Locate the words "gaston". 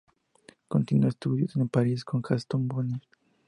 2.23-2.67